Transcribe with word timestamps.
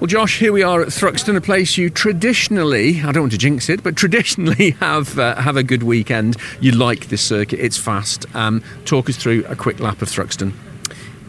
Well, 0.00 0.06
Josh, 0.06 0.38
here 0.38 0.50
we 0.50 0.62
are 0.62 0.80
at 0.80 0.88
Thruxton, 0.88 1.36
a 1.36 1.42
place 1.42 1.76
you 1.76 1.90
traditionally, 1.90 3.02
I 3.02 3.12
don't 3.12 3.24
want 3.24 3.32
to 3.32 3.38
jinx 3.38 3.68
it, 3.68 3.82
but 3.82 3.96
traditionally 3.98 4.70
have 4.80 5.18
uh, 5.18 5.34
have 5.34 5.58
a 5.58 5.62
good 5.62 5.82
weekend. 5.82 6.38
You 6.58 6.72
like 6.72 7.08
this 7.08 7.20
circuit, 7.20 7.60
it's 7.60 7.76
fast. 7.76 8.24
Um, 8.34 8.62
talk 8.86 9.10
us 9.10 9.18
through 9.18 9.44
a 9.46 9.54
quick 9.54 9.78
lap 9.78 10.00
of 10.00 10.08
Thruxton. 10.08 10.54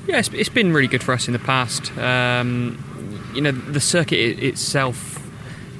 Yeah, 0.07 0.20
it's, 0.20 0.29
it's 0.29 0.47
been 0.47 0.71
really 0.71 0.88
good 0.88 1.04
for 1.04 1.12
us 1.12 1.28
in 1.28 1.34
the 1.34 1.39
past. 1.39 1.92
Um, 1.97 2.81
you 3.36 3.42
know, 3.42 3.52
the 3.52 3.81
circuit 3.81 4.42
itself 4.42 5.22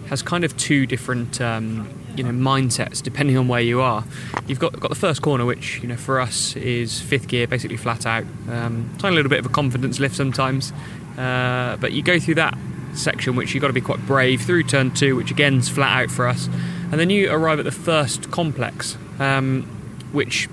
has 0.08 0.22
kind 0.22 0.44
of 0.44 0.58
two 0.58 0.86
different 0.86 1.40
um, 1.40 1.88
you 2.18 2.26
know 2.26 2.32
mindsets 2.32 3.02
depending 3.02 3.38
on 3.38 3.48
where 3.48 3.62
you 3.62 3.80
are. 3.80 4.04
You've 4.48 4.60
got 4.60 4.78
got 4.78 4.90
the 4.90 4.96
first 4.96 5.22
corner, 5.22 5.46
which 5.46 5.80
you 5.82 5.88
know 5.88 5.96
for 5.96 6.20
us 6.20 6.58
is 6.58 7.00
fifth 7.00 7.30
gear, 7.30 7.48
basically 7.48 7.78
flat 7.78 8.06
out. 8.06 8.26
Um, 8.50 8.94
tiny 9.00 9.16
little 9.16 9.30
bit 9.30 9.40
of 9.40 9.46
a 9.46 9.50
confidence 9.50 10.02
lift 10.02 10.18
sometimes, 10.18 10.74
uh, 11.18 11.78
but 11.78 11.94
you 11.94 12.04
go 12.04 12.20
through 12.20 12.36
that 12.36 12.58
section, 12.94 13.36
which 13.36 13.54
you've 13.54 13.62
got 13.62 13.68
to 13.68 13.74
be 13.74 13.82
quite 13.82 14.06
brave 14.06 14.42
through 14.42 14.64
turn 14.64 14.92
two, 14.92 15.16
which 15.16 15.32
again 15.32 15.56
is 15.56 15.70
flat 15.70 16.04
out 16.04 16.12
for 16.12 16.28
us, 16.28 16.48
and 16.92 16.94
then 16.94 17.10
you 17.10 17.32
arrive 17.32 17.60
at 17.60 17.66
the 17.66 17.72
first 17.72 18.32
complex, 18.32 18.98
um, 19.20 19.64
which 20.12 20.50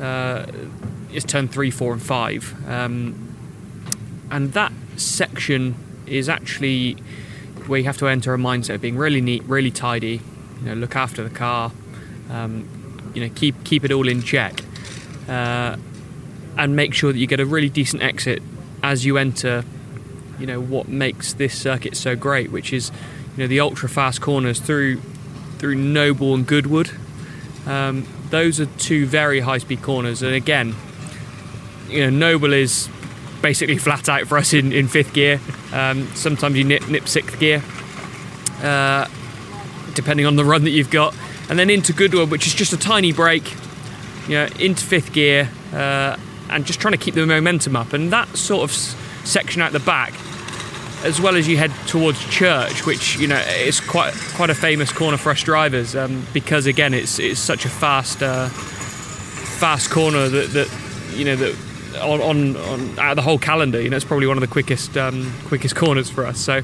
uh, 0.00 0.46
is 1.12 1.24
turn 1.24 1.48
three, 1.48 1.70
four, 1.70 1.92
and 1.92 2.02
five, 2.02 2.54
um, 2.68 3.34
and 4.30 4.52
that 4.52 4.72
section 4.96 5.74
is 6.06 6.28
actually 6.28 6.94
where 7.66 7.78
you 7.78 7.84
have 7.84 7.98
to 7.98 8.06
enter 8.06 8.32
a 8.32 8.38
mindset 8.38 8.76
of 8.76 8.80
being 8.80 8.96
really 8.96 9.20
neat, 9.20 9.42
really 9.44 9.70
tidy, 9.70 10.20
you 10.60 10.66
know, 10.66 10.74
look 10.74 10.94
after 10.94 11.24
the 11.24 11.30
car, 11.30 11.72
um, 12.30 12.68
you 13.14 13.26
know, 13.26 13.32
keep 13.34 13.64
keep 13.64 13.84
it 13.84 13.92
all 13.92 14.08
in 14.08 14.22
check, 14.22 14.62
uh, 15.28 15.76
and 16.58 16.76
make 16.76 16.94
sure 16.94 17.12
that 17.12 17.18
you 17.18 17.26
get 17.26 17.40
a 17.40 17.46
really 17.46 17.68
decent 17.68 18.02
exit 18.02 18.42
as 18.82 19.04
you 19.04 19.18
enter 19.18 19.64
you 20.38 20.46
know 20.46 20.60
what 20.60 20.88
makes 20.88 21.32
this 21.34 21.58
circuit 21.58 21.96
so 21.96 22.16
great, 22.16 22.50
which 22.50 22.72
is 22.72 22.90
you 23.36 23.44
know 23.44 23.46
the 23.46 23.60
ultra 23.60 23.88
fast 23.88 24.20
corners 24.20 24.60
through 24.60 25.00
through 25.58 25.74
Noble 25.74 26.34
and 26.34 26.46
Goodwood. 26.46 26.90
Um, 27.66 28.06
those 28.30 28.60
are 28.60 28.66
two 28.66 29.06
very 29.06 29.40
high 29.40 29.58
speed 29.58 29.82
corners, 29.82 30.22
and 30.22 30.34
again, 30.34 30.74
you 31.88 32.02
know 32.02 32.10
Noble 32.10 32.52
is 32.52 32.88
basically 33.42 33.78
flat 33.86 34.08
out 34.08 34.26
for 34.26 34.38
us 34.38 34.52
in, 34.52 34.72
in 34.72 34.88
fifth 34.88 35.12
gear. 35.12 35.40
Um, 35.72 36.06
sometimes 36.14 36.56
you 36.56 36.64
nip, 36.64 36.88
nip 36.88 37.08
sixth 37.08 37.38
gear, 37.38 37.62
uh, 38.62 39.08
depending 39.94 40.26
on 40.26 40.36
the 40.36 40.44
run 40.44 40.64
that 40.64 40.70
you've 40.70 40.90
got, 40.90 41.14
and 41.48 41.58
then 41.58 41.70
into 41.70 41.92
Goodwood, 41.92 42.30
which 42.30 42.46
is 42.46 42.54
just 42.54 42.72
a 42.72 42.78
tiny 42.78 43.12
brake. 43.12 43.54
You 44.28 44.34
know, 44.34 44.48
into 44.58 44.84
fifth 44.84 45.12
gear, 45.12 45.48
uh, 45.72 46.16
and 46.50 46.66
just 46.66 46.80
trying 46.80 46.92
to 46.92 46.98
keep 46.98 47.14
the 47.14 47.24
momentum 47.24 47.76
up, 47.76 47.92
and 47.92 48.12
that 48.12 48.36
sort 48.36 48.64
of 48.64 48.72
section 49.26 49.60
out 49.60 49.72
the 49.72 49.80
back 49.80 50.14
as 51.04 51.20
well 51.20 51.36
as 51.36 51.46
you 51.46 51.56
head 51.56 51.70
towards 51.86 52.18
church, 52.28 52.86
which 52.86 53.16
you 53.18 53.28
know 53.28 53.36
is 53.36 53.80
quite 53.80 54.14
quite 54.34 54.50
a 54.50 54.54
famous 54.54 54.92
corner 54.92 55.16
for 55.16 55.30
us 55.30 55.42
drivers 55.42 55.94
um, 55.94 56.26
because 56.32 56.66
again 56.66 56.94
it's 56.94 57.18
it's 57.18 57.40
such 57.40 57.64
a 57.64 57.68
fast 57.68 58.22
uh, 58.22 58.48
fast 58.48 59.90
corner 59.90 60.28
that, 60.28 60.50
that 60.50 61.16
you 61.16 61.24
know 61.24 61.36
that 61.36 61.54
on, 62.02 62.20
on, 62.20 62.56
on 62.56 62.98
out 62.98 63.10
of 63.12 63.16
the 63.16 63.22
whole 63.22 63.38
calendar 63.38 63.80
you 63.80 63.88
know 63.88 63.96
it's 63.96 64.04
probably 64.04 64.26
one 64.26 64.36
of 64.36 64.40
the 64.40 64.48
quickest 64.48 64.96
um, 64.96 65.32
quickest 65.44 65.76
corners 65.76 66.10
for 66.10 66.26
us. 66.26 66.40
So 66.40 66.62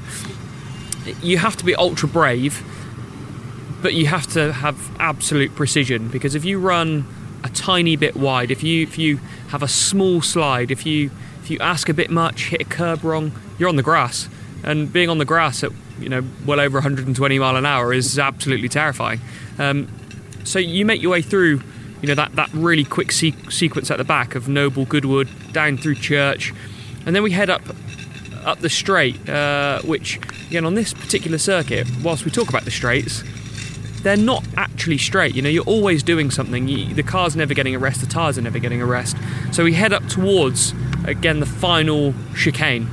you 1.21 1.37
have 1.37 1.55
to 1.57 1.65
be 1.65 1.75
ultra 1.75 2.09
brave, 2.09 2.63
but 3.81 3.93
you 3.93 4.07
have 4.07 4.27
to 4.33 4.51
have 4.51 4.91
absolute 4.99 5.55
precision 5.55 6.07
because 6.07 6.35
if 6.35 6.43
you 6.43 6.59
run 6.59 7.05
a 7.43 7.49
tiny 7.49 7.95
bit 7.95 8.15
wide, 8.15 8.51
if 8.51 8.63
you 8.63 8.83
if 8.83 8.97
you 8.97 9.17
have 9.49 9.63
a 9.63 9.67
small 9.67 10.21
slide, 10.21 10.71
if 10.71 10.85
you 10.85 11.11
if 11.43 11.49
you 11.49 11.59
ask 11.59 11.89
a 11.89 11.93
bit 11.93 12.09
much, 12.09 12.49
hit 12.49 12.61
a 12.61 12.65
curb 12.65 13.03
wrong, 13.03 13.33
you're 13.59 13.67
on 13.67 13.75
the 13.75 13.83
grass. 13.83 14.29
And 14.63 14.91
being 14.91 15.09
on 15.09 15.17
the 15.17 15.25
grass 15.25 15.61
at 15.61 15.71
you 15.99 16.07
know 16.07 16.23
well 16.45 16.59
over 16.59 16.77
120 16.77 17.39
mile 17.39 17.57
an 17.57 17.65
hour 17.65 17.93
is 17.93 18.17
absolutely 18.17 18.69
terrifying. 18.69 19.19
Um, 19.59 19.89
so 20.45 20.57
you 20.57 20.85
make 20.85 21.01
your 21.01 21.11
way 21.11 21.21
through 21.21 21.61
you 22.01 22.07
know 22.07 22.15
that, 22.15 22.35
that 22.37 22.49
really 22.53 22.85
quick 22.85 23.11
se- 23.11 23.35
sequence 23.49 23.91
at 23.91 23.97
the 23.97 24.05
back 24.05 24.35
of 24.35 24.47
Noble 24.47 24.85
Goodwood 24.85 25.29
down 25.51 25.77
through 25.77 25.95
Church, 25.95 26.53
and 27.05 27.13
then 27.13 27.23
we 27.23 27.31
head 27.31 27.49
up 27.49 27.61
up 28.45 28.59
the 28.59 28.69
straight, 28.69 29.27
uh, 29.27 29.81
which 29.81 30.19
again 30.47 30.65
on 30.65 30.75
this 30.75 30.93
particular 30.93 31.37
circuit, 31.37 31.87
whilst 32.01 32.23
we 32.23 32.31
talk 32.31 32.47
about 32.47 32.63
the 32.63 32.71
straights, 32.71 33.21
they're 34.03 34.17
not 34.17 34.43
actually 34.57 34.97
straight. 34.97 35.33
You 35.33 35.41
know, 35.41 35.49
you're 35.49 35.63
always 35.63 36.03
doing 36.03 36.29
something. 36.29 36.67
You, 36.67 36.93
the 36.93 37.03
car's 37.03 37.35
never 37.35 37.53
getting 37.53 37.73
a 37.73 37.79
rest, 37.79 38.01
the 38.01 38.07
tires 38.07 38.37
are 38.37 38.41
never 38.41 38.59
getting 38.59 38.81
a 38.81 38.85
rest. 38.85 39.17
So 39.51 39.63
we 39.63 39.73
head 39.73 39.93
up 39.93 40.05
towards 40.07 40.73
again 41.05 41.39
the 41.39 41.45
final 41.45 42.13
chicane. 42.35 42.87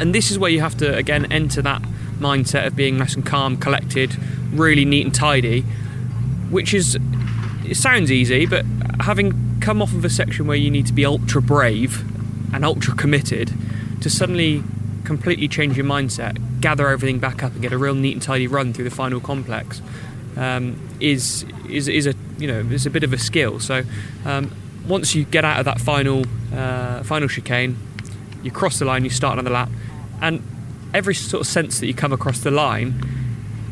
And 0.00 0.14
this 0.14 0.30
is 0.30 0.38
where 0.38 0.50
you 0.50 0.60
have 0.60 0.76
to 0.78 0.96
again 0.96 1.30
enter 1.30 1.62
that 1.62 1.82
mindset 2.18 2.66
of 2.66 2.74
being 2.74 2.98
nice 2.98 3.14
and 3.14 3.24
calm, 3.24 3.56
collected, 3.56 4.16
really 4.52 4.84
neat 4.84 5.04
and 5.04 5.14
tidy, 5.14 5.60
which 6.50 6.74
is 6.74 6.98
it 7.64 7.76
sounds 7.76 8.10
easy, 8.10 8.46
but 8.46 8.64
having 9.00 9.60
come 9.60 9.80
off 9.80 9.94
of 9.94 10.04
a 10.04 10.10
section 10.10 10.46
where 10.46 10.56
you 10.56 10.70
need 10.70 10.86
to 10.86 10.92
be 10.92 11.04
ultra 11.04 11.40
brave 11.40 12.04
and 12.54 12.64
ultra 12.64 12.94
committed 12.94 13.52
to 14.00 14.10
suddenly 14.10 14.62
completely 15.04 15.48
change 15.48 15.76
your 15.76 15.86
mindset, 15.86 16.60
gather 16.60 16.88
everything 16.88 17.18
back 17.18 17.42
up 17.42 17.52
and 17.52 17.62
get 17.62 17.72
a 17.72 17.78
real 17.78 17.94
neat 17.94 18.12
and 18.12 18.22
tidy 18.22 18.46
run 18.46 18.72
through 18.72 18.84
the 18.84 18.90
final 18.90 19.20
complex 19.20 19.82
um, 20.36 20.78
is 21.00 21.44
is 21.68 21.88
is 21.88 22.06
a 22.06 22.14
you 22.38 22.46
know 22.46 22.60
is 22.60 22.86
a 22.86 22.90
bit 22.90 23.04
of 23.04 23.12
a 23.12 23.18
skill. 23.18 23.60
So 23.60 23.82
um, 24.24 24.50
once 24.86 25.14
you 25.14 25.24
get 25.24 25.44
out 25.44 25.58
of 25.58 25.64
that 25.64 25.80
final 25.80 26.24
uh, 26.52 27.02
final 27.02 27.28
chicane, 27.28 27.76
you 28.42 28.50
cross 28.50 28.78
the 28.78 28.84
line, 28.84 29.04
you 29.04 29.10
start 29.10 29.38
another 29.38 29.54
lap, 29.54 29.70
and 30.20 30.42
every 30.92 31.14
sort 31.14 31.40
of 31.40 31.46
sense 31.46 31.80
that 31.80 31.86
you 31.86 31.94
come 31.94 32.12
across 32.12 32.40
the 32.40 32.50
line, 32.50 32.94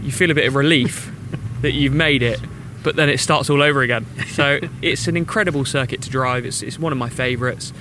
you 0.03 0.11
feel 0.11 0.31
a 0.31 0.34
bit 0.34 0.47
of 0.47 0.55
relief 0.55 1.11
that 1.62 1.73
you've 1.73 1.95
made 1.95 2.23
it, 2.23 2.41
but 2.83 2.97
then 2.97 3.09
it 3.09 3.21
starts 3.21 3.49
all 3.49 3.62
over 3.62 3.83
again. 3.83 4.05
So 4.29 4.59
it's 4.83 5.06
an 5.06 5.17
incredible 5.17 5.65
circuit 5.65 6.03
to 6.03 6.11
drive. 6.11 6.44
It's, 6.44 6.62
it's 6.62 6.79
one 6.79 6.93
of 6.93 6.99
my 6.99 7.09
favourites. 7.09 7.73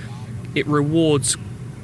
It 0.54 0.66
rewards, 0.66 1.36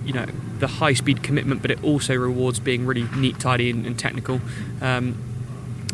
you 0.05 0.13
know, 0.13 0.27
the 0.59 0.69
high 0.69 0.93
speed 0.93 1.23
commitment, 1.23 1.63
but 1.63 1.71
it 1.71 1.83
also 1.83 2.15
rewards 2.15 2.61
being 2.61 2.87
really 2.87 3.05
neat, 3.17 3.41
tidy, 3.41 3.71
and, 3.71 3.85
and 3.87 3.99
technical. 3.99 4.41
Um, 4.81 5.17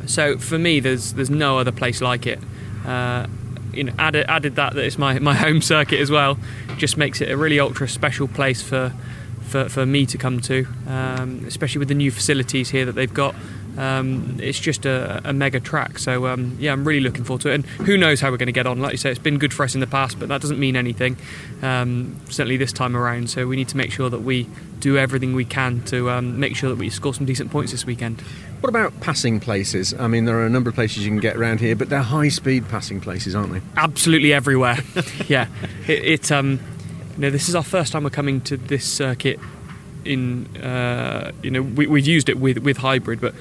so 0.06 0.38
for 0.38 0.58
me, 0.58 0.80
there's 0.80 1.14
there's 1.14 1.30
no 1.30 1.58
other 1.58 1.72
place 1.72 2.00
like 2.00 2.26
it. 2.26 2.38
Uh, 2.86 3.26
you 3.72 3.84
know, 3.84 3.92
added 3.98 4.26
added 4.28 4.56
that 4.56 4.74
that 4.74 4.84
it's 4.84 4.98
my 4.98 5.18
my 5.18 5.34
home 5.46 5.60
circuit 5.60 6.00
as 6.00 6.10
well, 6.10 6.38
just 6.76 6.96
makes 6.96 7.20
it 7.20 7.30
a 7.30 7.36
really 7.36 7.58
ultra 7.60 7.88
special 7.88 8.28
place 8.28 8.62
for 8.62 8.92
for, 9.44 9.68
for 9.68 9.86
me 9.86 10.06
to 10.06 10.18
come 10.18 10.40
to, 10.40 10.66
um, 10.88 11.44
especially 11.46 11.78
with 11.78 11.88
the 11.88 11.94
new 11.94 12.10
facilities 12.10 12.70
here 12.70 12.84
that 12.84 12.92
they've 12.92 13.12
got. 13.12 13.34
Um, 13.76 14.38
it's 14.40 14.60
just 14.60 14.86
a, 14.86 15.20
a, 15.24 15.32
mega 15.32 15.58
track. 15.58 15.98
So 15.98 16.28
um, 16.28 16.56
yeah, 16.60 16.72
I'm 16.72 16.86
really 16.86 17.00
looking 17.00 17.24
forward 17.24 17.42
to 17.42 17.50
it. 17.50 17.54
And 17.56 17.66
who 17.66 17.96
knows 17.96 18.20
how 18.20 18.30
we're 18.30 18.36
going 18.36 18.46
to 18.46 18.52
get 18.52 18.66
on? 18.66 18.80
Like 18.80 18.92
you 18.92 18.98
say, 18.98 19.10
it's 19.10 19.18
been 19.18 19.38
good 19.38 19.52
for 19.52 19.64
us 19.64 19.74
in 19.74 19.80
the 19.80 19.86
past, 19.86 20.18
but 20.20 20.28
that 20.28 20.40
doesn't 20.40 20.60
mean 20.60 20.76
anything. 20.76 21.16
Um, 21.60 22.20
certainly 22.28 22.56
this 22.56 22.72
time 22.72 22.96
around. 22.96 23.30
So 23.30 23.48
we 23.48 23.56
need 23.56 23.68
to 23.68 23.76
make 23.76 23.90
sure 23.90 24.08
that 24.10 24.20
we 24.20 24.48
do 24.78 24.96
everything 24.96 25.34
we 25.34 25.44
can 25.44 25.82
to 25.86 26.10
um, 26.10 26.38
make 26.38 26.54
sure 26.54 26.70
that 26.70 26.78
we 26.78 26.88
score 26.88 27.14
some 27.14 27.26
decent 27.26 27.50
points 27.50 27.72
this 27.72 27.84
weekend. 27.84 28.20
What 28.60 28.68
about 28.68 28.98
passing 29.00 29.40
places? 29.40 29.92
I 29.94 30.06
mean, 30.06 30.24
there 30.24 30.38
are 30.38 30.46
a 30.46 30.50
number 30.50 30.70
of 30.70 30.74
places 30.74 31.04
you 31.04 31.10
can 31.10 31.20
get 31.20 31.36
around 31.36 31.60
here, 31.60 31.74
but 31.74 31.88
they're 31.88 32.00
high-speed 32.00 32.68
passing 32.68 33.00
places, 33.00 33.34
aren't 33.34 33.52
they? 33.52 33.60
Absolutely 33.76 34.32
everywhere. 34.32 34.78
yeah, 35.26 35.48
it. 35.86 36.04
it 36.04 36.32
um, 36.32 36.60
you 37.14 37.20
know, 37.20 37.30
this 37.30 37.48
is 37.48 37.54
our 37.54 37.62
first 37.62 37.92
time 37.92 38.04
we're 38.04 38.10
coming 38.10 38.40
to 38.42 38.56
this 38.56 38.84
circuit. 38.84 39.38
In 40.04 40.54
uh, 40.56 41.32
you 41.42 41.50
know, 41.50 41.62
we, 41.62 41.86
we've 41.86 42.06
used 42.06 42.28
it 42.28 42.38
with 42.38 42.58
with 42.58 42.78
hybrid, 42.78 43.20
but 43.20 43.34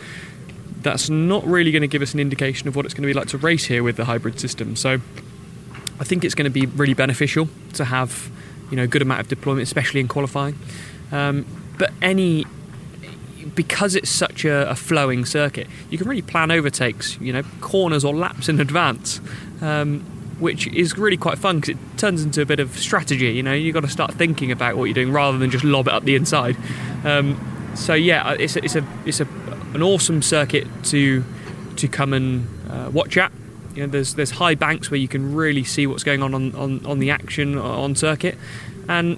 that's 0.82 1.10
not 1.10 1.46
really 1.46 1.72
going 1.72 1.82
to 1.82 1.88
give 1.88 2.02
us 2.02 2.14
an 2.14 2.20
indication 2.20 2.68
of 2.68 2.76
what 2.76 2.86
it's 2.86 2.94
going 2.94 3.04
to 3.04 3.08
be 3.08 3.14
like 3.14 3.28
to 3.30 3.38
race 3.38 3.66
here 3.66 3.84
with 3.84 3.98
the 3.98 4.06
hybrid 4.06 4.40
system. 4.40 4.76
So, 4.76 5.02
I 6.00 6.04
think 6.04 6.24
it's 6.24 6.36
going 6.36 6.46
to 6.46 6.52
be 6.52 6.66
really 6.66 6.94
beneficial 6.94 7.50
to 7.74 7.86
have 7.86 8.32
you 8.70 8.78
know 8.78 8.84
a 8.84 8.88
good 8.88 9.02
amount 9.02 9.22
of 9.22 9.28
deployment, 9.28 9.64
especially 9.64 10.00
in 10.00 10.08
qualifying. 10.08 10.58
Um, 11.12 11.46
but 11.78 11.92
any 12.02 12.46
because 13.56 13.96
it's 13.96 14.10
such 14.10 14.46
a, 14.46 14.70
a, 14.70 14.76
flowing 14.76 15.26
circuit, 15.26 15.68
you 15.90 15.98
can 15.98 16.08
really 16.08 16.22
plan 16.22 16.50
overtakes, 16.50 17.20
you 17.20 17.34
know, 17.34 17.44
corners 17.62 18.04
or 18.04 18.16
laps 18.16 18.50
in 18.50 18.60
advance, 18.60 19.20
um, 19.62 20.06
which 20.44 20.68
is 20.68 20.98
really 20.98 21.16
quite 21.16 21.38
fun 21.38 21.62
because 21.62 21.76
it 21.76 21.98
turns 21.98 22.22
into 22.22 22.42
a 22.42 22.46
bit 22.46 22.60
of 22.60 22.78
strategy. 22.78 23.32
You 23.32 23.42
know, 23.42 23.54
you've 23.54 23.74
got 23.74 23.82
to 23.82 23.90
start 23.90 24.14
thinking 24.14 24.52
about 24.52 24.76
what 24.76 24.86
you're 24.86 24.94
doing 24.94 25.14
rather 25.14 25.38
than 25.38 25.50
just 25.50 25.64
lob 25.64 25.88
it 25.88 25.94
up 25.94 26.04
the 26.04 26.16
inside. 26.16 26.58
Um, 27.06 27.40
so 27.76 27.94
yeah, 27.94 28.28
uh, 28.28 28.36
it's 28.38 28.56
a, 28.58 28.64
it's 28.64 28.76
a 28.76 28.86
it's 29.06 29.22
a 29.22 29.28
an 29.74 29.82
awesome 29.82 30.22
circuit 30.22 30.68
to 30.86 31.24
to 31.78 31.88
come 31.88 32.14
and 32.14 32.48
uh, 32.70 32.92
watch 32.92 33.18
at. 33.18 33.32
You 33.74 33.84
know, 33.84 33.88
there's 33.88 34.16
there's 34.16 34.32
high 34.32 34.56
banks 34.56 34.92
where 34.92 35.00
you 35.00 35.08
can 35.08 35.34
really 35.34 35.64
see 35.64 35.88
what's 35.88 36.04
going 36.04 36.22
on 36.22 36.34
on, 36.34 36.54
on, 36.56 36.86
on 36.86 37.00
the 37.00 37.10
action 37.10 37.58
on 37.58 37.96
circuit, 37.96 38.38
and 38.88 39.18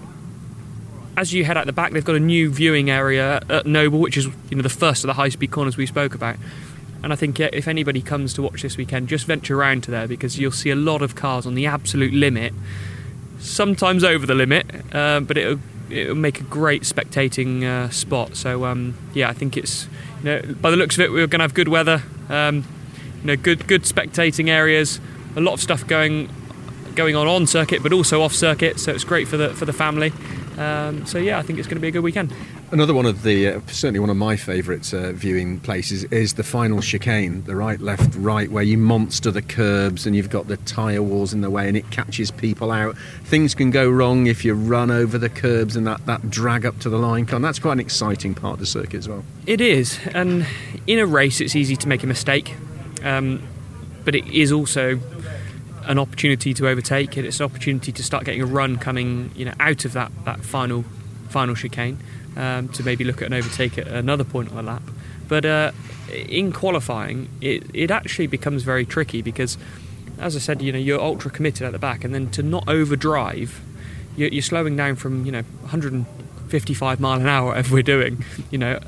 as 1.17 1.33
you 1.33 1.43
head 1.43 1.57
out 1.57 1.65
the 1.65 1.73
back, 1.73 1.91
they've 1.91 2.05
got 2.05 2.15
a 2.15 2.19
new 2.19 2.51
viewing 2.51 2.89
area 2.89 3.41
at 3.49 3.65
Noble, 3.65 3.99
which 3.99 4.15
is 4.15 4.25
you 4.49 4.55
know 4.55 4.61
the 4.61 4.69
first 4.69 5.03
of 5.03 5.07
the 5.07 5.13
high 5.13 5.29
speed 5.29 5.51
corners 5.51 5.75
we 5.75 5.85
spoke 5.85 6.13
about. 6.13 6.37
And 7.05 7.13
I 7.13 7.15
think 7.15 7.39
if 7.39 7.67
anybody 7.67 8.01
comes 8.01 8.33
to 8.33 8.41
watch 8.41 8.63
this 8.63 8.77
weekend, 8.77 9.09
just 9.09 9.27
venture 9.27 9.55
around 9.55 9.83
to 9.83 9.91
there 9.91 10.07
because 10.07 10.39
you'll 10.39 10.49
see 10.49 10.71
a 10.71 10.75
lot 10.75 11.03
of 11.03 11.13
cars 11.13 11.45
on 11.45 11.53
the 11.53 11.67
absolute 11.67 12.11
limit, 12.11 12.51
sometimes 13.37 14.03
over 14.03 14.25
the 14.25 14.33
limit, 14.33 14.65
uh, 14.91 15.19
but 15.19 15.37
it'll 15.37 15.59
it'll 15.91 16.15
make 16.15 16.39
a 16.39 16.43
great 16.45 16.81
spectating 16.81 17.63
uh, 17.63 17.91
spot. 17.91 18.35
So 18.35 18.65
um, 18.65 18.95
yeah, 19.13 19.29
I 19.29 19.33
think 19.33 19.55
it's 19.55 19.87
you 20.17 20.23
know 20.23 20.55
by 20.59 20.71
the 20.71 20.77
looks 20.77 20.97
of 20.97 21.01
it, 21.01 21.11
we're 21.11 21.27
going 21.27 21.41
to 21.41 21.43
have 21.43 21.53
good 21.53 21.67
weather. 21.67 22.01
Um, 22.27 22.65
you 23.21 23.27
know, 23.27 23.35
good 23.35 23.67
good 23.67 23.83
spectating 23.83 24.49
areas. 24.49 24.99
A 25.35 25.41
lot 25.41 25.53
of 25.53 25.61
stuff 25.61 25.85
going 25.85 26.27
going 26.95 27.15
on 27.15 27.27
on 27.27 27.45
circuit, 27.45 27.83
but 27.83 27.93
also 27.93 28.23
off 28.23 28.33
circuit. 28.33 28.79
So 28.79 28.91
it's 28.91 29.03
great 29.03 29.27
for 29.27 29.37
the 29.37 29.49
for 29.49 29.65
the 29.65 29.73
family. 29.73 30.11
Um, 30.57 31.05
so 31.05 31.19
yeah, 31.19 31.37
I 31.37 31.43
think 31.43 31.59
it's 31.59 31.67
going 31.67 31.77
to 31.77 31.81
be 31.81 31.89
a 31.89 31.91
good 31.91 32.03
weekend. 32.03 32.33
Another 32.75 32.93
one 32.93 33.05
of 33.05 33.23
the 33.23 33.47
uh, 33.47 33.61
certainly 33.67 34.01
one 34.01 34.09
of 34.09 34.17
my 34.17 34.35
favourite 34.35 34.93
uh, 34.93 35.13
viewing 35.13 35.61
places 35.61 36.03
is 36.11 36.33
the 36.33 36.43
final 36.43 36.81
chicane, 36.81 37.41
the 37.45 37.55
right, 37.55 37.79
left, 37.79 38.13
right, 38.15 38.51
where 38.51 38.65
you 38.65 38.77
monster 38.77 39.31
the 39.31 39.41
curbs 39.41 40.05
and 40.05 40.13
you've 40.13 40.29
got 40.29 40.49
the 40.49 40.57
tyre 40.57 41.01
walls 41.01 41.33
in 41.33 41.39
the 41.39 41.49
way 41.49 41.69
and 41.69 41.77
it 41.77 41.89
catches 41.89 42.31
people 42.31 42.73
out. 42.73 42.97
Things 43.23 43.55
can 43.55 43.71
go 43.71 43.89
wrong 43.89 44.27
if 44.27 44.43
you 44.43 44.53
run 44.55 44.91
over 44.91 45.17
the 45.17 45.29
curbs 45.29 45.77
and 45.77 45.87
that, 45.87 46.05
that 46.05 46.29
drag 46.29 46.65
up 46.65 46.77
to 46.79 46.89
the 46.89 46.97
line 46.97 47.25
con. 47.25 47.41
That's 47.41 47.59
quite 47.59 47.71
an 47.71 47.79
exciting 47.79 48.35
part 48.35 48.55
of 48.55 48.59
the 48.59 48.65
circuit 48.65 48.97
as 48.97 49.07
well. 49.07 49.23
It 49.45 49.61
is, 49.61 49.97
and 50.13 50.45
in 50.85 50.99
a 50.99 51.05
race, 51.05 51.39
it's 51.39 51.55
easy 51.55 51.77
to 51.77 51.87
make 51.87 52.03
a 52.03 52.07
mistake, 52.07 52.57
um, 53.05 53.41
but 54.03 54.15
it 54.15 54.27
is 54.27 54.51
also 54.51 54.99
an 55.83 55.97
opportunity 55.97 56.53
to 56.53 56.67
overtake 56.67 57.17
it. 57.17 57.23
It's 57.23 57.39
an 57.39 57.45
opportunity 57.45 57.93
to 57.93 58.03
start 58.03 58.25
getting 58.25 58.41
a 58.41 58.45
run 58.45 58.77
coming, 58.77 59.31
you 59.33 59.45
know, 59.45 59.53
out 59.61 59.85
of 59.85 59.93
that, 59.93 60.11
that 60.25 60.41
final 60.41 60.83
final 61.29 61.55
chicane 61.55 61.99
um, 62.35 62.69
to 62.69 62.83
maybe 62.83 63.03
look 63.03 63.21
at 63.21 63.27
an 63.27 63.33
overtake 63.33 63.77
at 63.77 63.87
another 63.87 64.23
point 64.23 64.49
on 64.49 64.55
the 64.55 64.63
lap. 64.63 64.83
But 65.27 65.45
uh, 65.45 65.71
in 66.11 66.51
qualifying, 66.51 67.29
it, 67.41 67.63
it 67.73 67.91
actually 67.91 68.27
becomes 68.27 68.63
very 68.63 68.85
tricky 68.85 69.21
because, 69.21 69.57
as 70.19 70.35
I 70.35 70.39
said, 70.39 70.61
you 70.61 70.71
know, 70.71 70.79
you're 70.79 71.01
ultra 71.01 71.31
committed 71.31 71.63
at 71.65 71.71
the 71.71 71.79
back, 71.79 72.03
and 72.03 72.13
then 72.13 72.29
to 72.31 72.43
not 72.43 72.67
overdrive, 72.67 73.61
you're, 74.15 74.29
you're 74.29 74.41
slowing 74.41 74.75
down 74.75 74.95
from 74.95 75.25
you 75.25 75.31
know 75.31 75.41
155 75.61 76.99
mile 76.99 77.19
an 77.19 77.27
hour, 77.27 77.47
whatever 77.49 77.73
we're 77.73 77.83
doing, 77.83 78.23
you 78.51 78.57
know, 78.57 78.79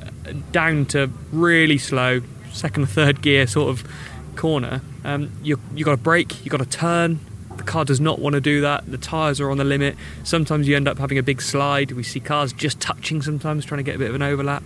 down 0.52 0.86
to 0.86 1.10
really 1.32 1.78
slow 1.78 2.20
second 2.52 2.84
or 2.84 2.86
third 2.86 3.20
gear 3.22 3.46
sort 3.46 3.68
of 3.68 3.88
corner. 4.36 4.80
Um, 5.04 5.32
you 5.42 5.58
you 5.74 5.84
got 5.84 5.92
to 5.92 5.96
brake, 5.96 6.44
you 6.44 6.50
got 6.50 6.58
to 6.58 6.66
turn, 6.66 7.18
the 7.58 7.64
car 7.64 7.84
does 7.84 8.00
not 8.00 8.18
want 8.18 8.34
to 8.34 8.40
do 8.40 8.60
that. 8.62 8.90
The 8.90 8.98
tyres 8.98 9.40
are 9.40 9.50
on 9.50 9.58
the 9.58 9.64
limit. 9.64 9.96
Sometimes 10.24 10.66
you 10.66 10.76
end 10.76 10.88
up 10.88 10.98
having 10.98 11.18
a 11.18 11.22
big 11.22 11.42
slide. 11.42 11.92
We 11.92 12.02
see 12.02 12.20
cars 12.20 12.52
just 12.52 12.80
touching 12.80 13.20
sometimes, 13.20 13.64
trying 13.64 13.78
to 13.78 13.82
get 13.82 13.96
a 13.96 13.98
bit 13.98 14.08
of 14.08 14.14
an 14.14 14.22
overlap. 14.22 14.62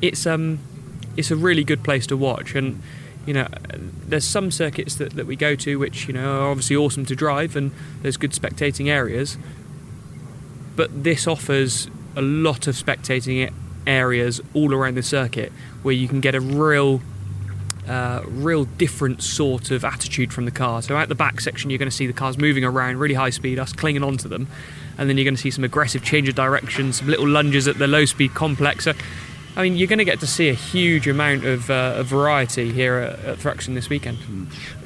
It's 0.00 0.26
um, 0.26 0.58
it's 1.16 1.30
a 1.30 1.36
really 1.36 1.64
good 1.64 1.84
place 1.84 2.06
to 2.08 2.16
watch, 2.16 2.54
and 2.54 2.82
you 3.26 3.34
know, 3.34 3.46
there's 4.06 4.24
some 4.24 4.50
circuits 4.50 4.96
that, 4.96 5.12
that 5.12 5.26
we 5.26 5.36
go 5.36 5.54
to 5.56 5.78
which 5.78 6.08
you 6.08 6.14
know 6.14 6.40
are 6.40 6.50
obviously 6.50 6.76
awesome 6.76 7.04
to 7.06 7.14
drive, 7.14 7.56
and 7.56 7.72
there's 8.02 8.16
good 8.16 8.32
spectating 8.32 8.88
areas. 8.88 9.36
But 10.74 11.04
this 11.04 11.26
offers 11.26 11.88
a 12.16 12.22
lot 12.22 12.66
of 12.66 12.74
spectating 12.74 13.52
areas 13.86 14.40
all 14.54 14.72
around 14.72 14.96
the 14.96 15.02
circuit 15.02 15.52
where 15.82 15.94
you 15.94 16.08
can 16.08 16.20
get 16.20 16.34
a 16.34 16.40
real 16.40 17.00
uh, 17.88 18.22
real 18.26 18.64
different 18.64 19.22
sort 19.22 19.70
of 19.70 19.84
attitude 19.84 20.32
from 20.32 20.44
the 20.44 20.50
car. 20.50 20.82
So, 20.82 20.96
out 20.96 21.08
the 21.08 21.14
back 21.14 21.40
section, 21.40 21.70
you're 21.70 21.78
going 21.78 21.90
to 21.90 21.96
see 21.96 22.06
the 22.06 22.12
cars 22.12 22.38
moving 22.38 22.64
around 22.64 22.98
really 22.98 23.14
high 23.14 23.30
speed, 23.30 23.58
us 23.58 23.72
clinging 23.72 24.02
onto 24.02 24.28
them, 24.28 24.46
and 24.98 25.08
then 25.08 25.16
you're 25.16 25.24
going 25.24 25.36
to 25.36 25.40
see 25.40 25.50
some 25.50 25.64
aggressive 25.64 26.04
change 26.04 26.28
of 26.28 26.34
direction, 26.34 26.92
some 26.92 27.08
little 27.08 27.28
lunges 27.28 27.66
at 27.66 27.78
the 27.78 27.86
low 27.86 28.04
speed 28.04 28.34
complex. 28.34 28.86
I 29.54 29.62
mean, 29.62 29.76
you're 29.76 29.88
going 29.88 29.98
to 29.98 30.04
get 30.04 30.20
to 30.20 30.26
see 30.26 30.48
a 30.48 30.54
huge 30.54 31.06
amount 31.06 31.44
of, 31.44 31.68
uh, 31.70 31.96
of 31.96 32.06
variety 32.06 32.72
here 32.72 32.96
at, 32.96 33.22
at 33.24 33.38
Thruxton 33.38 33.74
this 33.74 33.90
weekend. 33.90 34.16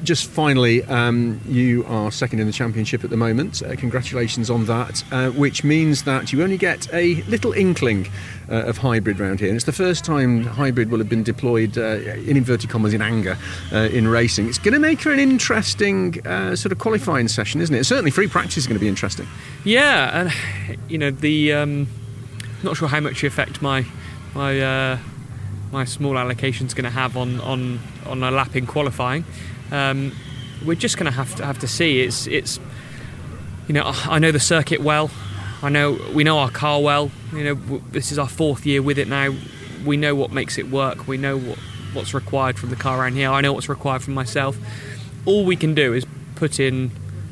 Just 0.03 0.29
finally, 0.29 0.83
um, 0.83 1.39
you 1.47 1.85
are 1.85 2.11
second 2.11 2.39
in 2.39 2.47
the 2.47 2.53
championship 2.53 3.05
at 3.05 3.09
the 3.09 3.15
moment. 3.15 3.63
Uh, 3.63 3.77
congratulations 3.77 4.49
on 4.49 4.65
that, 4.65 5.05
uh, 5.13 5.29
which 5.29 5.63
means 5.63 6.03
that 6.03 6.33
you 6.33 6.43
only 6.43 6.57
get 6.57 6.93
a 6.93 7.21
little 7.23 7.53
inkling 7.53 8.09
uh, 8.49 8.65
of 8.65 8.77
hybrid 8.77 9.21
round 9.21 9.39
here. 9.39 9.47
And 9.47 9.55
it's 9.55 9.65
the 9.65 9.71
first 9.71 10.03
time 10.03 10.43
hybrid 10.43 10.91
will 10.91 10.99
have 10.99 11.09
been 11.09 11.23
deployed, 11.23 11.77
uh, 11.77 11.99
in 12.25 12.35
inverted 12.35 12.69
commas, 12.69 12.93
in 12.93 13.01
anger 13.01 13.37
uh, 13.71 13.87
in 13.93 14.05
racing. 14.05 14.49
It's 14.49 14.59
going 14.59 14.73
to 14.73 14.79
make 14.79 14.99
for 14.99 15.13
an 15.13 15.19
interesting 15.19 16.21
sort 16.55 16.73
of 16.73 16.79
qualifying 16.79 17.29
session, 17.29 17.61
isn't 17.61 17.73
it? 17.73 17.85
Certainly, 17.85 18.11
free 18.11 18.27
practice 18.27 18.57
is 18.57 18.67
going 18.67 18.77
to 18.77 18.83
be 18.83 18.89
interesting. 18.89 19.27
Yeah, 19.63 20.27
and 20.27 20.81
you 20.89 20.97
know 20.97 21.11
the. 21.11 21.53
Um, 21.53 21.87
not 22.63 22.75
sure 22.75 22.87
how 22.87 22.99
much 22.99 23.21
you 23.21 23.27
affect 23.27 23.61
my 23.61 23.85
my 24.37 24.61
uh, 24.61 24.99
my 25.71 25.83
small 25.83 26.17
allocation 26.17 26.67
is 26.67 26.73
going 26.75 26.85
to 26.85 26.91
have 26.91 27.17
on 27.17 27.41
on 27.41 27.79
on 28.05 28.23
a 28.23 28.31
lap 28.31 28.55
in 28.55 28.67
qualifying. 28.67 29.25
Um, 29.71 30.15
we're 30.65 30.75
just 30.75 30.97
going 30.97 31.11
to 31.11 31.11
have 31.11 31.35
to 31.35 31.45
have 31.45 31.59
to 31.59 31.67
see. 31.67 32.01
It's 32.01 32.27
it's 32.27 32.59
you 33.67 33.73
know 33.73 33.83
I 33.85 34.19
know 34.19 34.31
the 34.31 34.39
circuit 34.39 34.81
well. 34.81 35.09
I 35.63 35.69
know 35.69 35.99
we 36.13 36.23
know 36.23 36.37
our 36.37 36.51
car 36.51 36.79
well. 36.81 37.11
You 37.33 37.43
know 37.43 37.81
this 37.91 38.11
is 38.11 38.19
our 38.19 38.29
fourth 38.29 38.65
year 38.65 38.81
with 38.81 38.99
it 38.99 39.07
now. 39.07 39.35
We 39.83 39.97
know 39.97 40.13
what 40.13 40.31
makes 40.31 40.57
it 40.57 40.69
work. 40.69 41.07
We 41.07 41.17
know 41.17 41.37
what 41.37 41.57
what's 41.93 42.13
required 42.13 42.59
from 42.59 42.69
the 42.69 42.75
car 42.75 43.01
around 43.01 43.13
here. 43.13 43.31
I 43.31 43.41
know 43.41 43.53
what's 43.53 43.69
required 43.69 44.03
from 44.03 44.13
myself. 44.13 44.55
All 45.25 45.45
we 45.45 45.55
can 45.55 45.73
do 45.73 45.93
is 45.93 46.05
put 46.35 46.59
in 46.59 46.91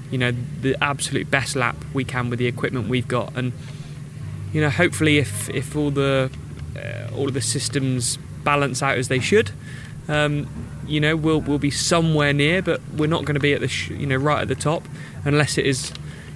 you 0.09 0.17
know 0.17 0.31
the 0.61 0.75
absolute 0.83 1.29
best 1.29 1.55
lap 1.55 1.75
we 1.93 2.03
can 2.03 2.31
with 2.31 2.39
the 2.39 2.47
equipment 2.47 2.87
we've 2.87 3.07
got 3.07 3.35
and 3.35 3.51
you 4.53 4.61
know 4.61 4.69
hopefully 4.69 5.17
if 5.17 5.49
if 5.49 5.75
all 5.75 5.91
the 5.91 6.29
all 7.15 7.27
of 7.27 7.33
the 7.33 7.41
systems 7.41 8.17
balance 8.43 8.81
out 8.81 8.97
as 8.97 9.07
they 9.07 9.19
should. 9.19 9.51
Um, 10.07 10.47
you 10.87 10.99
know, 10.99 11.15
we'll 11.15 11.41
we'll 11.41 11.57
be 11.59 11.71
somewhere 11.71 12.33
near, 12.33 12.61
but 12.61 12.79
we're 12.95 13.07
not 13.07 13.25
going 13.25 13.33
to 13.33 13.39
be 13.39 13.53
at 13.53 13.61
the 13.61 13.67
sh- 13.67 13.89
you 13.89 14.05
know 14.05 14.17
right 14.17 14.41
at 14.41 14.47
the 14.47 14.55
top 14.55 14.83
unless 15.23 15.57
it 15.57 15.65
is. 15.65 15.91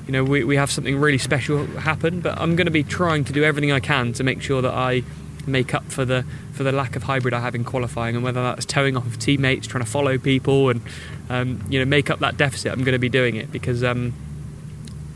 You 0.08 0.14
know, 0.14 0.24
we, 0.24 0.44
we 0.44 0.56
have 0.56 0.72
something 0.72 0.98
really 0.98 1.20
special 1.20 1.68
happen, 1.68 2.20
but 2.22 2.36
I'm 2.40 2.56
going 2.56 2.66
to 2.66 2.72
be 2.72 2.84
trying 2.84 3.26
to 3.26 3.34
do 3.34 3.44
everything 3.44 3.72
I 3.72 3.80
can 3.80 4.12
to 4.14 4.24
make 4.24 4.42
sure 4.42 4.60
that 4.60 4.74
I 4.74 5.04
make 5.46 5.76
up 5.76 5.86
for 5.92 6.04
the 6.04 6.26
for 6.52 6.64
the 6.64 6.72
lack 6.72 6.96
of 6.96 7.04
hybrid 7.04 7.34
I 7.34 7.42
have 7.42 7.54
in 7.54 7.64
qualifying, 7.64 8.16
and 8.16 8.24
whether 8.24 8.42
that's 8.42 8.66
towing 8.66 8.98
off 8.98 9.06
of 9.06 9.20
teammates, 9.20 9.68
trying 9.68 9.84
to 9.84 9.90
follow 9.90 10.18
people, 10.18 10.70
and 10.70 10.82
um, 11.30 11.64
you 11.70 11.78
know 11.78 11.86
make 11.86 12.10
up 12.10 12.20
that 12.20 12.38
deficit. 12.38 12.72
I'm 12.72 12.84
going 12.84 12.94
to 12.94 13.00
be 13.00 13.10
doing 13.10 13.36
it 13.36 13.52
because 13.52 13.84
um, 13.84 14.14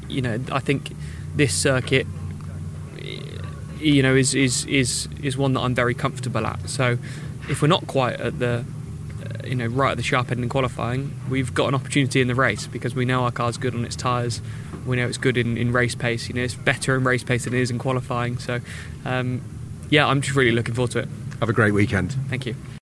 you 0.08 0.22
know 0.22 0.40
I 0.52 0.60
think 0.60 0.92
this 1.36 1.56
circuit 1.56 2.06
you 3.84 4.02
know, 4.02 4.16
is 4.16 4.34
is 4.34 4.66
is 4.66 5.08
is 5.22 5.38
one 5.38 5.54
that 5.54 5.62
I'm 5.62 5.76
very 5.76 5.94
comfortable 5.94 6.46
at. 6.46 6.70
So, 6.70 6.98
if 7.50 7.62
we're 7.62 7.68
not 7.68 7.86
quite 7.88 8.20
at 8.20 8.40
the 8.40 8.66
uh, 9.24 9.48
you 9.48 9.56
know 9.56 9.68
right 9.68 9.92
at 9.92 9.98
the 9.98 10.04
sharp 10.04 10.32
end 10.32 10.42
in 10.42 10.50
qualifying, 10.50 11.14
we've 11.30 11.54
got 11.54 11.68
an 11.68 11.76
opportunity 11.76 12.22
in 12.22 12.28
the 12.28 12.36
race 12.36 12.68
because 12.68 12.96
we 12.96 13.06
know 13.06 13.24
our 13.24 13.32
car's 13.32 13.58
good 13.58 13.76
on 13.76 13.86
its 13.86 13.96
tyres. 13.96 14.42
We 14.86 14.98
know 14.98 15.08
it's 15.08 15.18
good 15.18 15.38
in, 15.38 15.58
in 15.58 15.72
race 15.72 15.96
pace. 15.96 16.28
You 16.28 16.36
know, 16.36 16.42
it's 16.42 16.56
better 16.56 16.96
in 16.96 17.04
race 17.04 17.24
pace 17.24 17.46
than 17.46 17.54
it 17.54 17.62
is 17.62 17.72
in 17.72 17.80
qualifying. 17.80 18.38
So, 18.38 18.60
um, 19.06 19.42
yeah, 19.90 20.08
I'm 20.08 20.22
just 20.22 20.36
really 20.36 20.52
looking 20.52 20.74
forward 20.74 20.92
to 20.92 21.00
it. 21.00 21.10
Have 21.40 21.50
a 21.50 21.54
great 21.54 21.72
weekend. 21.72 22.14
Thank 22.30 22.46
you. 22.46 22.56